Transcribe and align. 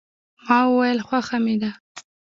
ما 0.45 0.59
وویل، 0.71 0.99
خوښه 1.07 1.37
مې 1.43 1.55
ده. 1.61 1.71